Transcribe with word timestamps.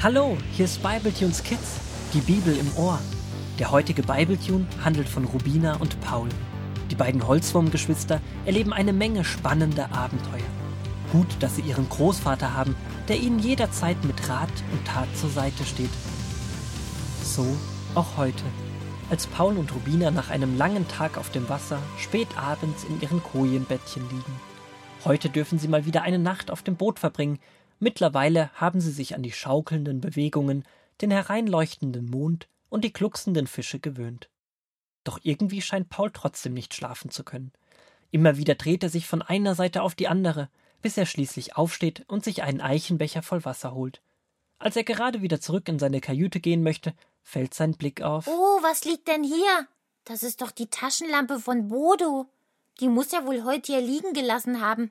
Hallo, 0.00 0.38
hier 0.52 0.66
ist 0.66 0.80
Bibletunes 0.80 1.42
Kids, 1.42 1.80
die 2.14 2.20
Bibel 2.20 2.56
im 2.56 2.70
Ohr. 2.76 3.00
Der 3.58 3.72
heutige 3.72 4.04
Bibletune 4.04 4.64
handelt 4.84 5.08
von 5.08 5.24
Rubina 5.24 5.74
und 5.78 6.00
Paul. 6.00 6.28
Die 6.88 6.94
beiden 6.94 7.26
Holzwurmgeschwister 7.26 8.20
erleben 8.46 8.72
eine 8.72 8.92
Menge 8.92 9.24
spannender 9.24 9.90
Abenteuer. 9.90 10.46
Gut, 11.10 11.26
dass 11.40 11.56
sie 11.56 11.62
ihren 11.62 11.88
Großvater 11.88 12.54
haben, 12.54 12.76
der 13.08 13.18
ihnen 13.18 13.40
jederzeit 13.40 13.96
mit 14.04 14.28
Rat 14.28 14.52
und 14.70 14.86
Tat 14.86 15.08
zur 15.16 15.30
Seite 15.30 15.64
steht. 15.64 15.90
So 17.24 17.44
auch 17.96 18.16
heute, 18.16 18.44
als 19.10 19.26
Paul 19.26 19.56
und 19.56 19.74
Rubina 19.74 20.12
nach 20.12 20.30
einem 20.30 20.56
langen 20.56 20.86
Tag 20.86 21.18
auf 21.18 21.32
dem 21.32 21.48
Wasser 21.48 21.80
spät 21.98 22.28
abends 22.36 22.84
in 22.84 23.00
ihren 23.00 23.20
Kojenbettchen 23.20 24.08
liegen. 24.08 24.40
Heute 25.04 25.28
dürfen 25.28 25.58
sie 25.58 25.66
mal 25.66 25.86
wieder 25.86 26.02
eine 26.02 26.20
Nacht 26.20 26.52
auf 26.52 26.62
dem 26.62 26.76
Boot 26.76 27.00
verbringen. 27.00 27.40
Mittlerweile 27.78 28.50
haben 28.54 28.80
sie 28.80 28.90
sich 28.90 29.14
an 29.14 29.22
die 29.22 29.32
schaukelnden 29.32 30.00
Bewegungen, 30.00 30.64
den 31.00 31.10
hereinleuchtenden 31.10 32.10
Mond 32.10 32.48
und 32.68 32.84
die 32.84 32.92
glucksenden 32.92 33.46
Fische 33.46 33.78
gewöhnt. 33.78 34.28
Doch 35.04 35.20
irgendwie 35.22 35.62
scheint 35.62 35.88
Paul 35.88 36.10
trotzdem 36.12 36.54
nicht 36.54 36.74
schlafen 36.74 37.10
zu 37.10 37.24
können. 37.24 37.52
Immer 38.10 38.36
wieder 38.36 38.54
dreht 38.56 38.82
er 38.82 38.88
sich 38.88 39.06
von 39.06 39.22
einer 39.22 39.54
Seite 39.54 39.82
auf 39.82 39.94
die 39.94 40.08
andere, 40.08 40.50
bis 40.82 40.96
er 40.96 41.06
schließlich 41.06 41.56
aufsteht 41.56 42.04
und 42.08 42.24
sich 42.24 42.42
einen 42.42 42.60
Eichenbecher 42.60 43.22
voll 43.22 43.44
Wasser 43.44 43.74
holt. 43.74 44.02
Als 44.58 44.76
er 44.76 44.84
gerade 44.84 45.22
wieder 45.22 45.40
zurück 45.40 45.68
in 45.68 45.78
seine 45.78 46.00
Kajüte 46.00 46.40
gehen 46.40 46.62
möchte, 46.62 46.94
fällt 47.22 47.54
sein 47.54 47.72
Blick 47.72 48.02
auf. 48.02 48.26
Oh, 48.26 48.58
was 48.62 48.84
liegt 48.84 49.06
denn 49.08 49.22
hier? 49.22 49.68
Das 50.04 50.22
ist 50.22 50.42
doch 50.42 50.50
die 50.50 50.68
Taschenlampe 50.68 51.38
von 51.38 51.68
Bodo. 51.68 52.26
Die 52.80 52.88
muss 52.88 53.12
er 53.12 53.26
wohl 53.26 53.44
heute 53.44 53.72
hier 53.72 53.80
liegen 53.80 54.14
gelassen 54.14 54.60
haben. 54.60 54.90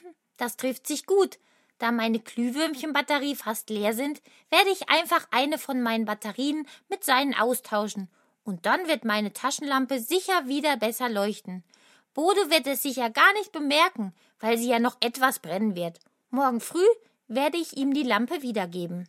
Hm, 0.00 0.14
das 0.36 0.56
trifft 0.56 0.86
sich 0.86 1.06
gut. 1.06 1.38
Da 1.78 1.92
meine 1.92 2.18
Glühwürmchenbatterie 2.18 3.36
fast 3.36 3.70
leer 3.70 3.94
sind, 3.94 4.20
werde 4.50 4.70
ich 4.70 4.88
einfach 4.88 5.26
eine 5.30 5.58
von 5.58 5.80
meinen 5.80 6.04
Batterien 6.06 6.66
mit 6.88 7.04
seinen 7.04 7.34
austauschen. 7.34 8.08
Und 8.42 8.66
dann 8.66 8.88
wird 8.88 9.04
meine 9.04 9.32
Taschenlampe 9.32 10.00
sicher 10.00 10.46
wieder 10.46 10.76
besser 10.76 11.08
leuchten. 11.08 11.62
Bodo 12.14 12.50
wird 12.50 12.66
es 12.66 12.82
sicher 12.82 13.10
gar 13.10 13.32
nicht 13.34 13.52
bemerken, 13.52 14.12
weil 14.40 14.58
sie 14.58 14.68
ja 14.68 14.80
noch 14.80 14.96
etwas 15.00 15.38
brennen 15.38 15.76
wird. 15.76 16.00
Morgen 16.30 16.60
früh 16.60 16.86
werde 17.28 17.58
ich 17.58 17.76
ihm 17.76 17.94
die 17.94 18.02
Lampe 18.02 18.42
wiedergeben. 18.42 19.08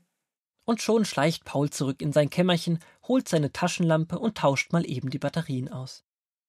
Und 0.66 0.82
schon 0.84 1.06
schleicht 1.06 1.46
Paul 1.46 1.72
zurück 1.72 2.02
in 2.02 2.14
sein 2.14 2.30
Kämmerchen, 2.30 2.78
holt 3.08 3.28
seine 3.28 3.52
Taschenlampe 3.52 4.20
und 4.20 4.38
tauscht 4.38 4.72
mal 4.72 4.88
eben 4.88 5.10
die 5.10 5.18
Batterien 5.18 5.70
aus. 5.70 6.04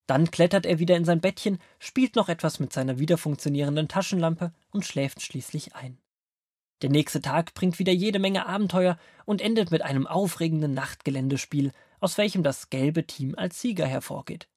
Dann 0.07 0.31
klettert 0.31 0.67
er 0.67 0.79
wieder 0.79 0.97
in 0.97 1.07
sein 1.07 1.23
Bettchen, 1.23 1.59
spielt 1.79 2.17
noch 2.17 2.29
etwas 2.29 2.59
mit 2.61 2.73
seiner 2.73 2.99
wieder 2.99 3.17
funktionierenden 3.17 3.89
Taschenlampe 3.89 4.53
und 4.71 4.85
schläft 4.85 5.23
schließlich 5.23 5.75
ein. 5.75 5.99
Der 6.83 6.91
nächste 6.91 7.21
Tag 7.21 7.55
bringt 7.55 7.79
wieder 7.79 7.93
jede 7.93 8.19
Menge 8.19 8.47
Abenteuer 8.47 8.99
und 9.27 9.43
endet 9.43 9.71
mit 9.71 9.83
einem 9.83 10.07
aufregenden 10.07 10.73
Nachtgeländespiel, 10.73 11.73
aus 12.01 12.17
welchem 12.17 12.43
das 12.43 12.71
gelbe 12.71 13.07
Team 13.07 13.35
als 13.37 13.61
Sieger 13.61 13.87
hervorgeht. 13.87 14.49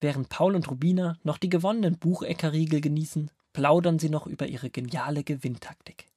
Während 0.00 0.28
Paul 0.28 0.54
und 0.54 0.70
Rubina 0.70 1.18
noch 1.22 1.38
die 1.38 1.48
gewonnenen 1.48 1.98
Bucheckerriegel 1.98 2.80
genießen, 2.80 3.30
plaudern 3.52 3.98
sie 3.98 4.10
noch 4.10 4.26
über 4.26 4.46
ihre 4.46 4.70
geniale 4.70 5.24
Gewinntaktik. 5.24 6.08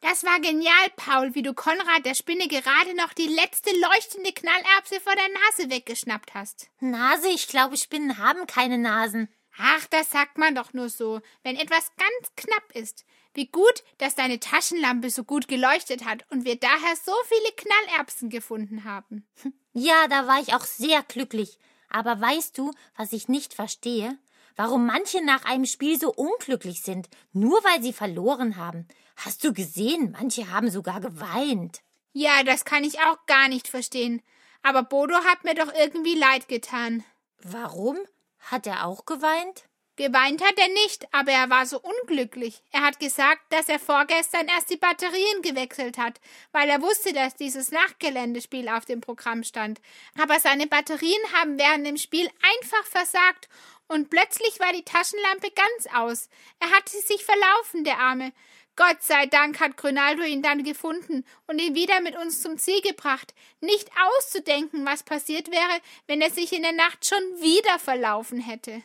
Das 0.00 0.22
war 0.22 0.38
genial, 0.40 0.90
Paul, 0.96 1.34
wie 1.34 1.42
du 1.42 1.54
Konrad 1.54 2.04
der 2.04 2.14
Spinne 2.14 2.46
gerade 2.46 2.94
noch 2.94 3.14
die 3.14 3.26
letzte 3.26 3.70
leuchtende 3.70 4.32
Knallerbse 4.32 5.00
vor 5.00 5.14
der 5.14 5.28
Nase 5.28 5.74
weggeschnappt 5.74 6.34
hast. 6.34 6.68
Nase? 6.80 7.28
Ich 7.28 7.48
glaube, 7.48 7.78
Spinnen 7.78 8.18
haben 8.18 8.46
keine 8.46 8.76
Nasen. 8.76 9.28
Ach, 9.56 9.86
das 9.86 10.10
sagt 10.10 10.36
man 10.36 10.54
doch 10.54 10.74
nur 10.74 10.90
so, 10.90 11.20
wenn 11.42 11.56
etwas 11.56 11.90
ganz 11.96 12.34
knapp 12.36 12.72
ist. 12.74 13.06
Wie 13.34 13.48
gut, 13.48 13.82
dass 13.98 14.14
deine 14.14 14.40
Taschenlampe 14.40 15.10
so 15.10 15.24
gut 15.24 15.48
geleuchtet 15.48 16.04
hat 16.04 16.24
und 16.30 16.44
wir 16.44 16.56
daher 16.56 16.94
so 17.04 17.12
viele 17.26 17.52
Knallerbsen 17.56 18.30
gefunden 18.30 18.84
haben. 18.84 19.26
Ja, 19.76 20.06
da 20.06 20.28
war 20.28 20.40
ich 20.40 20.54
auch 20.54 20.62
sehr 20.64 21.02
glücklich. 21.02 21.58
Aber 21.88 22.20
weißt 22.20 22.56
du, 22.56 22.70
was 22.96 23.12
ich 23.12 23.26
nicht 23.26 23.54
verstehe? 23.54 24.16
Warum 24.54 24.86
manche 24.86 25.20
nach 25.24 25.44
einem 25.46 25.66
Spiel 25.66 25.98
so 25.98 26.12
unglücklich 26.12 26.82
sind, 26.82 27.08
nur 27.32 27.58
weil 27.64 27.82
sie 27.82 27.92
verloren 27.92 28.56
haben. 28.56 28.86
Hast 29.16 29.42
du 29.42 29.52
gesehen, 29.52 30.12
manche 30.12 30.52
haben 30.52 30.70
sogar 30.70 31.00
geweint. 31.00 31.80
Ja, 32.12 32.44
das 32.44 32.64
kann 32.64 32.84
ich 32.84 33.00
auch 33.00 33.26
gar 33.26 33.48
nicht 33.48 33.66
verstehen. 33.66 34.22
Aber 34.62 34.84
Bodo 34.84 35.16
hat 35.16 35.42
mir 35.42 35.54
doch 35.54 35.74
irgendwie 35.74 36.14
leid 36.14 36.46
getan. 36.46 37.04
Warum? 37.42 37.98
Hat 38.38 38.68
er 38.68 38.86
auch 38.86 39.06
geweint? 39.06 39.64
Geweint 39.96 40.42
hat 40.42 40.58
er 40.58 40.68
nicht, 40.68 41.06
aber 41.12 41.30
er 41.30 41.50
war 41.50 41.66
so 41.66 41.80
unglücklich. 41.80 42.62
Er 42.72 42.82
hat 42.82 42.98
gesagt, 42.98 43.42
dass 43.50 43.68
er 43.68 43.78
vorgestern 43.78 44.48
erst 44.48 44.70
die 44.70 44.76
Batterien 44.76 45.40
gewechselt 45.42 45.98
hat, 45.98 46.20
weil 46.50 46.68
er 46.68 46.82
wusste, 46.82 47.12
dass 47.12 47.36
dieses 47.36 47.70
Nachtgeländespiel 47.70 48.68
auf 48.68 48.84
dem 48.84 49.00
Programm 49.00 49.44
stand. 49.44 49.80
Aber 50.20 50.40
seine 50.40 50.66
Batterien 50.66 51.22
haben 51.32 51.60
während 51.60 51.86
dem 51.86 51.96
Spiel 51.96 52.28
einfach 52.42 52.84
versagt 52.86 53.48
und 53.86 54.10
plötzlich 54.10 54.58
war 54.58 54.72
die 54.72 54.84
Taschenlampe 54.84 55.52
ganz 55.52 55.94
aus. 55.94 56.28
Er 56.58 56.70
hatte 56.72 56.98
sich 56.98 57.24
verlaufen, 57.24 57.84
der 57.84 57.98
Arme. 57.98 58.32
Gott 58.74 59.00
sei 59.00 59.26
Dank 59.26 59.60
hat 59.60 59.76
Grünaldo 59.76 60.24
ihn 60.24 60.42
dann 60.42 60.64
gefunden 60.64 61.24
und 61.46 61.60
ihn 61.60 61.76
wieder 61.76 62.00
mit 62.00 62.16
uns 62.16 62.42
zum 62.42 62.58
Ziel 62.58 62.80
gebracht. 62.80 63.32
Nicht 63.60 63.88
auszudenken, 64.02 64.84
was 64.84 65.04
passiert 65.04 65.52
wäre, 65.52 65.80
wenn 66.08 66.20
er 66.20 66.30
sich 66.30 66.52
in 66.52 66.62
der 66.62 66.72
Nacht 66.72 67.06
schon 67.06 67.22
wieder 67.40 67.78
verlaufen 67.78 68.40
hätte. 68.40 68.82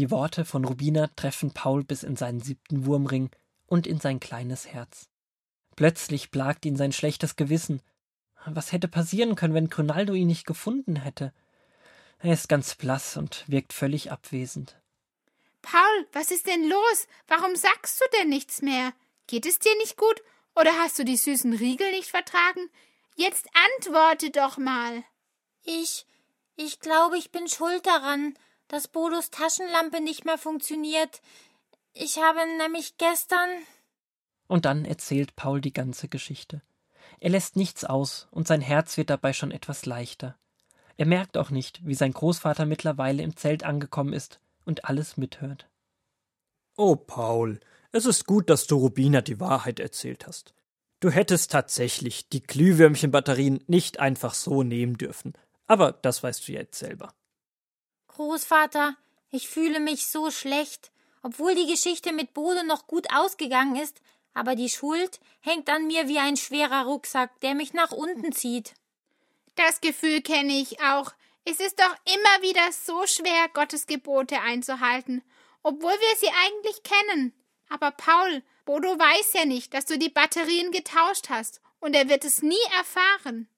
Die 0.00 0.10
Worte 0.10 0.46
von 0.46 0.64
Rubina 0.64 1.08
treffen 1.14 1.52
Paul 1.52 1.84
bis 1.84 2.04
in 2.04 2.16
seinen 2.16 2.40
siebten 2.40 2.86
Wurmring 2.86 3.28
und 3.66 3.86
in 3.86 4.00
sein 4.00 4.18
kleines 4.18 4.66
Herz. 4.66 5.10
Plötzlich 5.76 6.30
plagt 6.30 6.64
ihn 6.64 6.74
sein 6.74 6.92
schlechtes 6.92 7.36
Gewissen. 7.36 7.82
Was 8.46 8.72
hätte 8.72 8.88
passieren 8.88 9.34
können, 9.34 9.52
wenn 9.52 9.68
Cronaldo 9.68 10.14
ihn 10.14 10.28
nicht 10.28 10.46
gefunden 10.46 10.96
hätte? 10.96 11.34
Er 12.18 12.32
ist 12.32 12.48
ganz 12.48 12.76
blass 12.76 13.18
und 13.18 13.44
wirkt 13.46 13.74
völlig 13.74 14.10
abwesend. 14.10 14.80
Paul, 15.60 16.06
was 16.14 16.30
ist 16.30 16.46
denn 16.46 16.66
los? 16.66 17.06
Warum 17.28 17.54
sagst 17.54 18.00
du 18.00 18.04
denn 18.16 18.30
nichts 18.30 18.62
mehr? 18.62 18.94
Geht 19.26 19.44
es 19.44 19.58
dir 19.58 19.76
nicht 19.76 19.98
gut? 19.98 20.22
Oder 20.56 20.72
hast 20.78 20.98
du 20.98 21.04
die 21.04 21.18
süßen 21.18 21.52
Riegel 21.52 21.90
nicht 21.90 22.08
vertragen? 22.08 22.70
Jetzt 23.16 23.48
antworte 23.76 24.30
doch 24.30 24.56
mal. 24.56 25.04
Ich. 25.62 26.06
Ich 26.56 26.80
glaube, 26.80 27.18
ich 27.18 27.30
bin 27.30 27.48
schuld 27.48 27.84
daran 27.84 28.34
dass 28.70 28.86
Bodos 28.86 29.30
Taschenlampe 29.30 30.00
nicht 30.00 30.24
mehr 30.24 30.38
funktioniert. 30.38 31.20
Ich 31.92 32.18
habe 32.18 32.38
nämlich 32.58 32.96
gestern. 32.98 33.48
Und 34.46 34.64
dann 34.64 34.84
erzählt 34.84 35.34
Paul 35.36 35.60
die 35.60 35.72
ganze 35.72 36.08
Geschichte. 36.08 36.62
Er 37.18 37.30
lässt 37.30 37.56
nichts 37.56 37.84
aus, 37.84 38.28
und 38.30 38.46
sein 38.46 38.60
Herz 38.60 38.96
wird 38.96 39.10
dabei 39.10 39.32
schon 39.32 39.50
etwas 39.50 39.86
leichter. 39.86 40.36
Er 40.96 41.06
merkt 41.06 41.36
auch 41.36 41.50
nicht, 41.50 41.84
wie 41.84 41.94
sein 41.94 42.12
Großvater 42.12 42.64
mittlerweile 42.64 43.22
im 43.22 43.36
Zelt 43.36 43.64
angekommen 43.64 44.12
ist 44.12 44.40
und 44.64 44.84
alles 44.84 45.16
mithört. 45.16 45.68
Oh, 46.76 46.94
Paul, 46.94 47.58
es 47.90 48.06
ist 48.06 48.24
gut, 48.24 48.48
dass 48.48 48.68
du 48.68 48.76
Rubina 48.76 49.20
die 49.20 49.40
Wahrheit 49.40 49.80
erzählt 49.80 50.26
hast. 50.26 50.54
Du 51.00 51.10
hättest 51.10 51.50
tatsächlich 51.50 52.28
die 52.28 52.42
Glühwürmchenbatterien 52.42 53.64
nicht 53.66 53.98
einfach 53.98 54.34
so 54.34 54.62
nehmen 54.62 54.96
dürfen. 54.96 55.32
Aber 55.66 55.92
das 55.92 56.22
weißt 56.22 56.46
du 56.46 56.52
jetzt 56.52 56.78
selber. 56.78 57.12
Großvater, 58.20 58.98
ich 59.30 59.48
fühle 59.48 59.80
mich 59.80 60.06
so 60.06 60.30
schlecht, 60.30 60.90
obwohl 61.22 61.54
die 61.54 61.66
Geschichte 61.66 62.12
mit 62.12 62.34
Bodo 62.34 62.62
noch 62.64 62.86
gut 62.86 63.06
ausgegangen 63.10 63.76
ist, 63.76 64.02
aber 64.34 64.56
die 64.56 64.68
Schuld 64.68 65.20
hängt 65.40 65.70
an 65.70 65.86
mir 65.86 66.06
wie 66.06 66.18
ein 66.18 66.36
schwerer 66.36 66.84
Rucksack, 66.84 67.40
der 67.40 67.54
mich 67.54 67.72
nach 67.72 67.92
unten 67.92 68.32
zieht. 68.32 68.74
Das 69.54 69.80
Gefühl 69.80 70.20
kenne 70.20 70.52
ich 70.52 70.82
auch. 70.82 71.12
Es 71.46 71.60
ist 71.60 71.80
doch 71.80 71.96
immer 72.04 72.46
wieder 72.46 72.70
so 72.72 73.06
schwer, 73.06 73.48
Gottes 73.54 73.86
Gebote 73.86 74.38
einzuhalten, 74.42 75.22
obwohl 75.62 75.90
wir 75.90 76.16
sie 76.18 76.30
eigentlich 76.44 76.82
kennen. 76.82 77.32
Aber 77.70 77.90
Paul, 77.90 78.42
Bodo 78.66 78.98
weiß 78.98 79.32
ja 79.32 79.46
nicht, 79.46 79.72
dass 79.72 79.86
du 79.86 79.98
die 79.98 80.10
Batterien 80.10 80.72
getauscht 80.72 81.30
hast, 81.30 81.62
und 81.78 81.96
er 81.96 82.10
wird 82.10 82.26
es 82.26 82.42
nie 82.42 82.66
erfahren. 82.76 83.48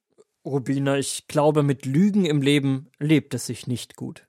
Rubina, 0.45 0.99
ich 0.99 1.27
glaube, 1.27 1.65
mit 1.65 1.85
Lügen 1.85 2.27
im 2.27 2.43
Leben 2.43 2.93
lebt 3.01 3.35
es 3.35 3.47
sich 3.47 3.67
nicht 3.67 3.97
gut. 3.97 4.25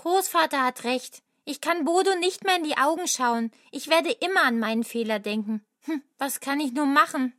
Großvater 0.00 0.64
hat 0.64 0.84
recht. 0.84 1.22
Ich 1.44 1.60
kann 1.60 1.84
Bodo 1.84 2.14
nicht 2.16 2.42
mehr 2.44 2.56
in 2.56 2.64
die 2.64 2.78
Augen 2.78 3.06
schauen. 3.06 3.50
Ich 3.70 3.88
werde 3.88 4.10
immer 4.10 4.44
an 4.44 4.58
meinen 4.58 4.82
Fehler 4.82 5.18
denken. 5.18 5.62
Hm, 5.82 6.02
was 6.16 6.40
kann 6.40 6.58
ich 6.58 6.72
nur 6.72 6.86
machen? 6.86 7.34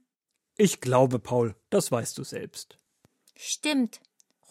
Ich 0.58 0.80
glaube, 0.80 1.18
Paul, 1.18 1.56
das 1.72 1.92
weißt 1.92 2.20
du 2.20 2.24
selbst. 2.24 2.78
Stimmt. 3.36 4.00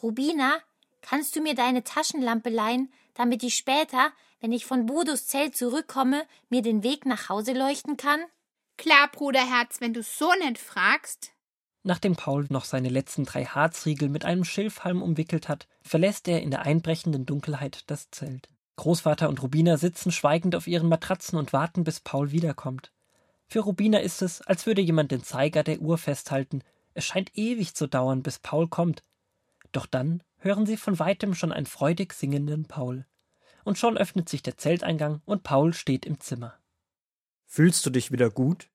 Rubina, 0.02 0.58
kannst 1.02 1.36
du 1.36 1.40
mir 1.40 1.54
deine 1.54 1.84
Taschenlampe 1.84 2.50
leihen, 2.50 2.92
damit 3.14 3.44
ich 3.44 3.54
später, 3.54 4.12
wenn 4.40 4.50
ich 4.50 4.66
von 4.66 4.86
Bodos 4.86 5.28
Zelt 5.28 5.56
zurückkomme, 5.56 6.26
mir 6.48 6.62
den 6.62 6.82
Weg 6.82 7.06
nach 7.06 7.28
Hause 7.28 7.52
leuchten 7.52 7.96
kann? 7.96 8.24
Klar, 8.76 9.08
Bruderherz, 9.12 9.80
wenn 9.80 9.94
du 9.94 10.02
so 10.02 10.32
nett 10.34 10.58
fragst. 10.58 11.30
Nachdem 11.82 12.14
Paul 12.14 12.46
noch 12.50 12.64
seine 12.64 12.90
letzten 12.90 13.24
drei 13.24 13.44
Harzriegel 13.44 14.08
mit 14.08 14.24
einem 14.24 14.44
Schilfhalm 14.44 15.02
umwickelt 15.02 15.48
hat, 15.48 15.66
verlässt 15.82 16.28
er 16.28 16.42
in 16.42 16.50
der 16.50 16.62
einbrechenden 16.62 17.24
Dunkelheit 17.24 17.84
das 17.86 18.10
Zelt. 18.10 18.48
Großvater 18.76 19.28
und 19.28 19.42
Rubina 19.42 19.76
sitzen 19.76 20.12
schweigend 20.12 20.54
auf 20.54 20.66
ihren 20.66 20.88
Matratzen 20.88 21.38
und 21.38 21.52
warten, 21.52 21.84
bis 21.84 22.00
Paul 22.00 22.32
wiederkommt. 22.32 22.92
Für 23.46 23.60
Rubina 23.60 23.98
ist 23.98 24.22
es, 24.22 24.42
als 24.42 24.66
würde 24.66 24.80
jemand 24.80 25.10
den 25.10 25.22
Zeiger 25.22 25.62
der 25.62 25.80
Uhr 25.80 25.98
festhalten, 25.98 26.62
Es 26.92 27.04
scheint 27.04 27.36
ewig 27.36 27.74
zu 27.74 27.86
dauern, 27.86 28.22
bis 28.22 28.38
Paul 28.38 28.68
kommt. 28.68 29.04
Doch 29.72 29.86
dann 29.86 30.22
hören 30.38 30.66
sie 30.66 30.76
von 30.76 30.98
weitem 30.98 31.34
schon 31.34 31.52
einen 31.52 31.66
freudig 31.66 32.12
singenden 32.12 32.66
Paul. 32.66 33.06
Und 33.64 33.78
schon 33.78 33.96
öffnet 33.96 34.28
sich 34.28 34.42
der 34.42 34.56
Zelteingang 34.56 35.20
und 35.24 35.42
Paul 35.42 35.72
steht 35.72 36.06
im 36.06 36.18
Zimmer. 36.18 36.58
Fühlst 37.46 37.84
du 37.84 37.90
dich 37.90 38.10
wieder 38.10 38.30
gut? 38.30 38.69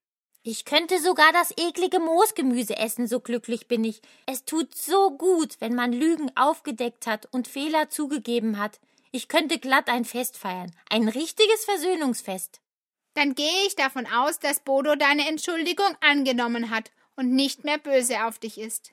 Ich 0.47 0.63
könnte 0.63 1.01
sogar 1.01 1.33
das 1.33 1.51
eklige 1.57 1.99
Moosgemüse 1.99 2.77
essen, 2.77 3.07
so 3.07 3.19
glücklich 3.19 3.67
bin 3.67 3.83
ich. 3.83 3.99
Es 4.27 4.45
tut 4.45 4.75
so 4.75 5.09
gut, 5.17 5.55
wenn 5.59 5.73
man 5.73 5.91
Lügen 5.91 6.31
aufgedeckt 6.35 7.07
hat 7.07 7.27
und 7.31 7.47
Fehler 7.47 7.89
zugegeben 7.89 8.59
hat. 8.59 8.79
Ich 9.11 9.27
könnte 9.27 9.57
glatt 9.57 9.89
ein 9.89 10.05
Fest 10.05 10.37
feiern. 10.37 10.71
Ein 10.87 11.07
richtiges 11.07 11.65
Versöhnungsfest. 11.65 12.61
Dann 13.15 13.33
gehe 13.33 13.65
ich 13.65 13.75
davon 13.75 14.05
aus, 14.05 14.37
dass 14.37 14.59
Bodo 14.59 14.95
deine 14.95 15.27
Entschuldigung 15.27 15.97
angenommen 16.01 16.69
hat 16.69 16.91
und 17.15 17.33
nicht 17.33 17.63
mehr 17.63 17.79
böse 17.79 18.27
auf 18.27 18.37
dich 18.37 18.59
ist. 18.59 18.91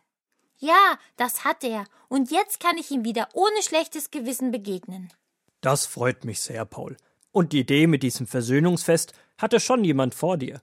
Ja, 0.56 0.98
das 1.19 1.44
hat 1.44 1.64
er. 1.64 1.84
Und 2.08 2.31
jetzt 2.31 2.60
kann 2.60 2.78
ich 2.78 2.90
ihm 2.90 3.05
wieder 3.05 3.28
ohne 3.34 3.62
schlechtes 3.62 4.10
Gewissen 4.10 4.52
begegnen. 4.52 5.12
Das 5.60 5.84
freut 5.84 6.25
mich 6.25 6.40
sehr, 6.40 6.64
Paul. 6.64 6.96
Und 7.31 7.52
die 7.52 7.60
Idee 7.60 7.87
mit 7.87 8.02
diesem 8.02 8.26
Versöhnungsfest 8.26 9.12
hatte 9.37 9.60
schon 9.60 9.84
jemand 9.84 10.14
vor 10.14 10.38
dir. 10.38 10.62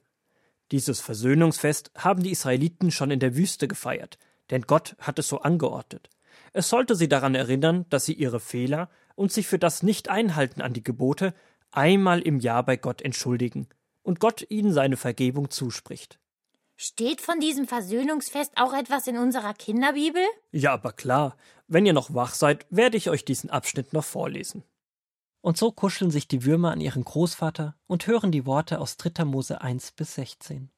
Dieses 0.71 0.99
Versöhnungsfest 0.99 1.91
haben 1.97 2.21
die 2.21 2.31
Israeliten 2.31 2.91
schon 2.91 3.11
in 3.11 3.19
der 3.19 3.35
Wüste 3.35 3.67
gefeiert, 3.67 4.17
denn 4.51 4.63
Gott 4.63 4.95
hat 4.99 5.19
es 5.19 5.27
so 5.27 5.39
angeordnet. 5.39 6.09
Es 6.53 6.69
sollte 6.69 6.95
sie 6.95 7.09
daran 7.09 7.35
erinnern, 7.35 7.85
dass 7.89 8.05
sie 8.05 8.13
ihre 8.13 8.39
Fehler 8.39 8.89
und 9.15 9.31
sich 9.31 9.47
für 9.47 9.59
das 9.59 9.83
Nicht-Einhalten 9.83 10.61
an 10.61 10.73
die 10.73 10.83
Gebote 10.83 11.33
einmal 11.71 12.21
im 12.21 12.39
Jahr 12.39 12.63
bei 12.63 12.77
Gott 12.77 13.01
entschuldigen 13.01 13.67
und 14.01 14.19
Gott 14.19 14.45
ihnen 14.49 14.73
seine 14.73 14.97
Vergebung 14.97 15.49
zuspricht. 15.49 16.19
Steht 16.75 17.19
von 17.19 17.39
diesem 17.39 17.67
Versöhnungsfest 17.67 18.53
auch 18.55 18.73
etwas 18.73 19.05
in 19.07 19.17
unserer 19.17 19.53
Kinderbibel? 19.53 20.21
Ja, 20.51 20.73
aber 20.73 20.93
klar. 20.93 21.35
Wenn 21.67 21.85
ihr 21.85 21.93
noch 21.93 22.13
wach 22.13 22.33
seid, 22.33 22.65
werde 22.69 22.95
ich 22.95 23.09
euch 23.09 23.25
diesen 23.25 23.49
Abschnitt 23.49 23.91
noch 23.91 24.05
vorlesen. 24.05 24.63
Und 25.41 25.57
so 25.57 25.71
kuscheln 25.71 26.11
sich 26.11 26.27
die 26.27 26.43
Würmer 26.43 26.71
an 26.71 26.81
ihren 26.81 27.03
Großvater 27.03 27.75
und 27.87 28.07
hören 28.07 28.31
die 28.31 28.45
Worte 28.45 28.79
aus 28.79 28.97
3. 28.97 29.23
Mose 29.25 29.61
1 29.61 29.93
bis 29.93 30.15
16. 30.15 30.69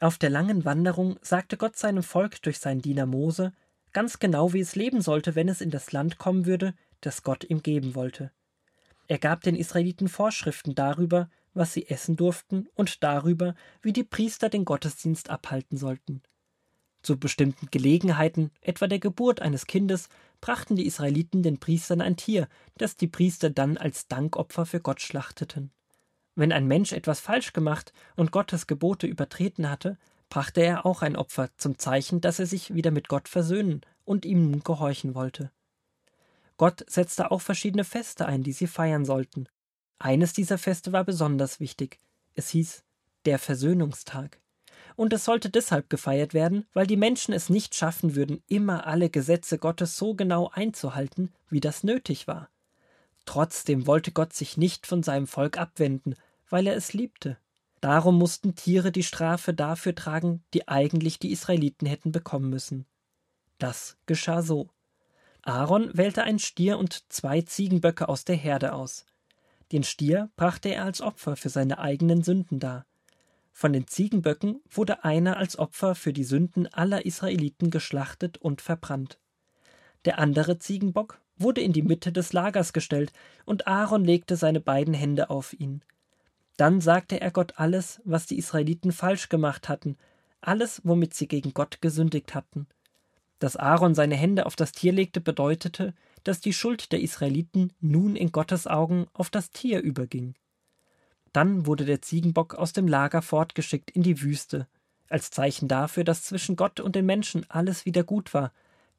Auf 0.00 0.16
der 0.16 0.30
langen 0.30 0.64
Wanderung 0.64 1.18
sagte 1.22 1.56
Gott 1.56 1.76
seinem 1.76 2.02
Volk 2.02 2.40
durch 2.42 2.60
seinen 2.60 2.80
Diener 2.80 3.06
Mose 3.06 3.52
ganz 3.92 4.18
genau, 4.18 4.52
wie 4.52 4.60
es 4.60 4.76
leben 4.76 5.02
sollte, 5.02 5.34
wenn 5.34 5.48
es 5.48 5.60
in 5.60 5.70
das 5.70 5.92
Land 5.92 6.18
kommen 6.18 6.46
würde, 6.46 6.74
das 7.00 7.22
Gott 7.22 7.44
ihm 7.44 7.62
geben 7.62 7.94
wollte. 7.94 8.30
Er 9.06 9.18
gab 9.18 9.42
den 9.42 9.56
Israeliten 9.56 10.08
Vorschriften 10.08 10.74
darüber, 10.74 11.30
was 11.54 11.72
sie 11.72 11.88
essen 11.88 12.16
durften 12.16 12.68
und 12.74 13.02
darüber, 13.02 13.54
wie 13.82 13.92
die 13.92 14.04
Priester 14.04 14.48
den 14.48 14.64
Gottesdienst 14.64 15.30
abhalten 15.30 15.76
sollten. 15.76 16.22
Zu 17.08 17.18
bestimmten 17.18 17.68
Gelegenheiten, 17.70 18.50
etwa 18.60 18.86
der 18.86 18.98
Geburt 18.98 19.40
eines 19.40 19.64
Kindes, 19.64 20.10
brachten 20.42 20.76
die 20.76 20.84
Israeliten 20.84 21.42
den 21.42 21.56
Priestern 21.58 22.02
ein 22.02 22.18
Tier, 22.18 22.48
das 22.76 22.96
die 22.96 23.06
Priester 23.06 23.48
dann 23.48 23.78
als 23.78 24.08
Dankopfer 24.08 24.66
für 24.66 24.80
Gott 24.80 25.00
schlachteten. 25.00 25.70
Wenn 26.34 26.52
ein 26.52 26.66
Mensch 26.66 26.92
etwas 26.92 27.20
falsch 27.20 27.54
gemacht 27.54 27.94
und 28.16 28.30
Gottes 28.30 28.66
Gebote 28.66 29.06
übertreten 29.06 29.70
hatte, 29.70 29.96
brachte 30.28 30.60
er 30.60 30.84
auch 30.84 31.00
ein 31.00 31.16
Opfer 31.16 31.48
zum 31.56 31.78
Zeichen, 31.78 32.20
dass 32.20 32.40
er 32.40 32.46
sich 32.46 32.74
wieder 32.74 32.90
mit 32.90 33.08
Gott 33.08 33.30
versöhnen 33.30 33.80
und 34.04 34.26
ihm 34.26 34.50
nun 34.50 34.62
gehorchen 34.62 35.14
wollte. 35.14 35.50
Gott 36.58 36.84
setzte 36.88 37.30
auch 37.30 37.40
verschiedene 37.40 37.84
Feste 37.84 38.26
ein, 38.26 38.42
die 38.42 38.52
sie 38.52 38.66
feiern 38.66 39.06
sollten. 39.06 39.48
Eines 39.98 40.34
dieser 40.34 40.58
Feste 40.58 40.92
war 40.92 41.04
besonders 41.04 41.58
wichtig. 41.58 42.00
Es 42.34 42.50
hieß 42.50 42.84
der 43.24 43.38
Versöhnungstag 43.38 44.42
und 44.98 45.12
es 45.12 45.24
sollte 45.24 45.48
deshalb 45.48 45.90
gefeiert 45.90 46.34
werden, 46.34 46.66
weil 46.72 46.88
die 46.88 46.96
Menschen 46.96 47.32
es 47.32 47.48
nicht 47.48 47.76
schaffen 47.76 48.16
würden, 48.16 48.42
immer 48.48 48.84
alle 48.88 49.10
Gesetze 49.10 49.56
Gottes 49.56 49.96
so 49.96 50.14
genau 50.14 50.50
einzuhalten, 50.52 51.32
wie 51.48 51.60
das 51.60 51.84
nötig 51.84 52.26
war. 52.26 52.50
Trotzdem 53.24 53.86
wollte 53.86 54.10
Gott 54.10 54.32
sich 54.32 54.56
nicht 54.56 54.88
von 54.88 55.04
seinem 55.04 55.28
Volk 55.28 55.56
abwenden, 55.56 56.16
weil 56.50 56.66
er 56.66 56.74
es 56.74 56.94
liebte. 56.94 57.38
Darum 57.80 58.18
mussten 58.18 58.56
Tiere 58.56 58.90
die 58.90 59.04
Strafe 59.04 59.54
dafür 59.54 59.94
tragen, 59.94 60.42
die 60.52 60.66
eigentlich 60.66 61.20
die 61.20 61.30
Israeliten 61.30 61.86
hätten 61.86 62.10
bekommen 62.10 62.50
müssen. 62.50 62.84
Das 63.58 63.98
geschah 64.06 64.42
so. 64.42 64.68
Aaron 65.42 65.96
wählte 65.96 66.24
einen 66.24 66.40
Stier 66.40 66.76
und 66.76 67.04
zwei 67.12 67.42
Ziegenböcke 67.42 68.08
aus 68.08 68.24
der 68.24 68.36
Herde 68.36 68.72
aus. 68.72 69.06
Den 69.70 69.84
Stier 69.84 70.28
brachte 70.34 70.70
er 70.70 70.84
als 70.84 71.00
Opfer 71.00 71.36
für 71.36 71.50
seine 71.50 71.78
eigenen 71.78 72.24
Sünden 72.24 72.58
dar. 72.58 72.84
Von 73.60 73.72
den 73.72 73.88
Ziegenböcken 73.88 74.60
wurde 74.70 75.02
einer 75.02 75.36
als 75.36 75.58
Opfer 75.58 75.96
für 75.96 76.12
die 76.12 76.22
Sünden 76.22 76.72
aller 76.72 77.04
Israeliten 77.04 77.72
geschlachtet 77.72 78.38
und 78.38 78.60
verbrannt. 78.60 79.18
Der 80.04 80.20
andere 80.20 80.60
Ziegenbock 80.60 81.20
wurde 81.36 81.60
in 81.60 81.72
die 81.72 81.82
Mitte 81.82 82.12
des 82.12 82.32
Lagers 82.32 82.72
gestellt, 82.72 83.12
und 83.46 83.66
Aaron 83.66 84.04
legte 84.04 84.36
seine 84.36 84.60
beiden 84.60 84.94
Hände 84.94 85.28
auf 85.28 85.54
ihn. 85.58 85.82
Dann 86.56 86.80
sagte 86.80 87.20
er 87.20 87.32
Gott 87.32 87.54
alles, 87.56 88.00
was 88.04 88.26
die 88.26 88.38
Israeliten 88.38 88.92
falsch 88.92 89.28
gemacht 89.28 89.68
hatten, 89.68 89.96
alles, 90.40 90.80
womit 90.84 91.14
sie 91.14 91.26
gegen 91.26 91.52
Gott 91.52 91.80
gesündigt 91.80 92.36
hatten. 92.36 92.68
Dass 93.40 93.56
Aaron 93.56 93.96
seine 93.96 94.14
Hände 94.14 94.46
auf 94.46 94.54
das 94.54 94.70
Tier 94.70 94.92
legte, 94.92 95.20
bedeutete, 95.20 95.94
dass 96.22 96.38
die 96.40 96.52
Schuld 96.52 96.92
der 96.92 97.00
Israeliten 97.00 97.72
nun 97.80 98.14
in 98.14 98.30
Gottes 98.30 98.68
Augen 98.68 99.08
auf 99.14 99.30
das 99.30 99.50
Tier 99.50 99.80
überging. 99.80 100.36
Dann 101.32 101.66
wurde 101.66 101.84
der 101.84 102.02
Ziegenbock 102.02 102.54
aus 102.54 102.72
dem 102.72 102.88
Lager 102.88 103.22
fortgeschickt 103.22 103.90
in 103.90 104.02
die 104.02 104.22
Wüste, 104.22 104.66
als 105.08 105.30
Zeichen 105.30 105.68
dafür, 105.68 106.04
dass 106.04 106.24
zwischen 106.24 106.56
Gott 106.56 106.80
und 106.80 106.94
den 106.96 107.06
Menschen 107.06 107.46
alles 107.50 107.86
wieder 107.86 108.04
gut 108.04 108.34
war, 108.34 108.52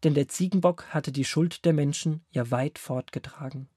denn 0.03 0.13
der 0.13 0.27
Ziegenbock 0.27 0.87
hatte 0.89 1.11
die 1.11 1.25
Schuld 1.25 1.65
der 1.65 1.73
Menschen 1.73 2.25
ja 2.31 2.51
weit 2.51 2.79
fortgetragen. 2.79 3.69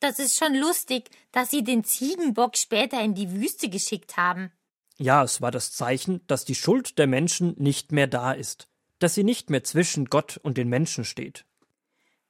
Das 0.00 0.18
ist 0.18 0.36
schon 0.36 0.54
lustig, 0.54 1.08
dass 1.32 1.50
sie 1.50 1.64
den 1.64 1.84
Ziegenbock 1.84 2.56
später 2.56 3.02
in 3.02 3.14
die 3.14 3.32
Wüste 3.32 3.68
geschickt 3.68 4.16
haben. 4.16 4.52
Ja, 4.98 5.22
es 5.24 5.40
war 5.40 5.50
das 5.50 5.72
Zeichen, 5.72 6.20
dass 6.26 6.44
die 6.44 6.54
Schuld 6.54 6.98
der 6.98 7.06
Menschen 7.06 7.54
nicht 7.56 7.90
mehr 7.90 8.06
da 8.06 8.32
ist, 8.32 8.68
dass 8.98 9.14
sie 9.14 9.24
nicht 9.24 9.50
mehr 9.50 9.64
zwischen 9.64 10.06
Gott 10.06 10.36
und 10.36 10.58
den 10.58 10.68
Menschen 10.68 11.04
steht. 11.04 11.46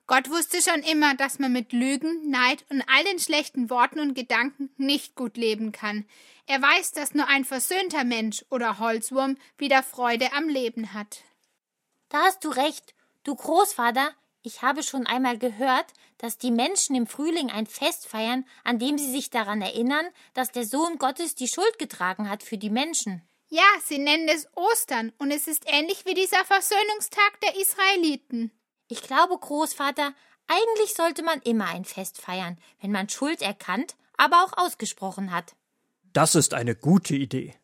Gott 0.07 0.29
wusste 0.29 0.61
schon 0.61 0.83
immer, 0.83 1.15
dass 1.15 1.39
man 1.39 1.53
mit 1.53 1.73
Lügen, 1.73 2.29
Neid 2.29 2.65
und 2.69 2.83
all 2.83 3.05
den 3.05 3.19
schlechten 3.19 3.71
Worten 3.71 4.01
und 4.01 4.15
Gedanken 4.15 4.71
nicht 4.77 5.15
gut 5.15 5.37
leben 5.37 5.73
kann. 5.73 6.05
Er 6.47 6.61
weiß, 6.61 6.93
dass 6.93 7.15
nur 7.15 7.27
ein 7.29 7.47
versöhnter 7.47 8.05
Mensch 8.05 8.45
oder 8.51 8.79
Holzwurm 8.79 9.39
wieder 9.57 9.83
Freude 9.83 10.33
am 10.35 10.49
Leben 10.49 10.93
hat. 10.93 11.23
Da 12.11 12.25
hast 12.25 12.45
du 12.45 12.51
recht. 12.51 12.95
Du 13.23 13.35
Großvater, 13.35 14.11
ich 14.43 14.61
habe 14.61 14.83
schon 14.83 15.07
einmal 15.07 15.39
gehört, 15.39 15.87
dass 16.19 16.37
die 16.37 16.51
Menschen 16.51 16.95
im 16.95 17.07
Frühling 17.07 17.51
ein 17.51 17.67
Fest 17.67 18.07
feiern, 18.07 18.47
an 18.63 18.79
dem 18.79 18.99
sie 18.99 19.11
sich 19.11 19.31
daran 19.31 19.63
erinnern, 19.63 20.07
dass 20.35 20.53
der 20.53 20.67
Sohn 20.67 20.99
Gottes 20.99 21.35
die 21.35 21.49
Schuld 21.49 21.79
getragen 21.79 22.29
hat 22.29 22.43
für 22.43 22.59
die 22.59 22.69
Menschen. 22.69 23.23
Ja, 23.49 23.65
sie 23.83 23.99
nennen 23.99 24.29
es 24.29 24.47
Ostern, 24.55 25.13
und 25.17 25.31
es 25.31 25.49
ist 25.49 25.65
ähnlich 25.67 26.05
wie 26.05 26.15
dieser 26.15 26.45
Versöhnungstag 26.45 27.41
der 27.41 27.57
Israeliten. 27.57 28.53
Ich 28.95 29.03
glaube, 29.03 29.37
Großvater, 29.37 30.13
eigentlich 30.47 30.95
sollte 30.95 31.25
man 31.25 31.41
immer 31.41 31.67
ein 31.67 31.85
Fest 31.85 32.17
feiern, 32.21 32.57
wenn 32.81 32.93
man 32.93 33.09
Schuld 33.09 33.43
erkannt, 33.43 33.97
aber 34.17 34.45
auch 34.45 34.57
ausgesprochen 34.57 35.33
hat. 35.33 35.57
Das 36.13 36.37
ist 36.37 36.55
eine 36.55 36.77
gute 36.77 37.17
Idee. 37.17 37.57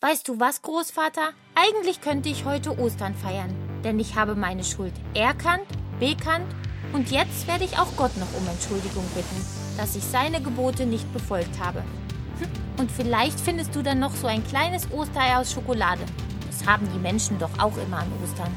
Weißt 0.00 0.28
du 0.28 0.38
was, 0.38 0.62
Großvater? 0.62 1.32
Eigentlich 1.56 2.00
könnte 2.00 2.28
ich 2.28 2.44
heute 2.44 2.78
Ostern 2.78 3.16
feiern, 3.16 3.52
denn 3.82 3.98
ich 3.98 4.14
habe 4.14 4.36
meine 4.36 4.62
Schuld 4.62 4.92
erkannt, 5.12 5.66
bekannt 5.98 6.54
und 6.92 7.10
jetzt 7.10 7.48
werde 7.48 7.64
ich 7.64 7.76
auch 7.76 7.96
Gott 7.96 8.16
noch 8.16 8.32
um 8.38 8.46
Entschuldigung 8.46 9.06
bitten, 9.16 9.44
dass 9.76 9.96
ich 9.96 10.04
seine 10.04 10.40
Gebote 10.40 10.86
nicht 10.86 11.12
befolgt 11.12 11.58
habe. 11.58 11.80
Hm, 11.80 12.78
und 12.78 12.92
vielleicht 12.92 13.40
findest 13.40 13.74
du 13.74 13.82
dann 13.82 13.98
noch 13.98 14.14
so 14.14 14.28
ein 14.28 14.46
kleines 14.46 14.88
Osterei 14.92 15.36
aus 15.36 15.52
Schokolade. 15.52 16.02
Das 16.46 16.64
haben 16.64 16.88
die 16.94 17.00
Menschen 17.00 17.40
doch 17.40 17.58
auch 17.58 17.76
immer 17.76 17.98
an 17.98 18.12
Ostern. 18.22 18.54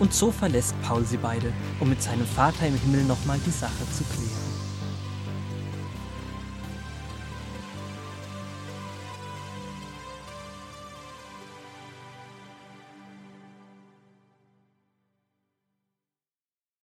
Und 0.00 0.14
so 0.14 0.32
verlässt 0.32 0.74
Paul 0.82 1.04
sie 1.04 1.18
beide, 1.18 1.52
um 1.78 1.90
mit 1.90 2.02
seinem 2.02 2.26
Vater 2.26 2.66
im 2.66 2.74
Himmel 2.74 3.04
nochmal 3.04 3.38
die 3.46 3.50
Sache 3.50 3.84
zu 3.96 4.02
klären. 4.04 4.49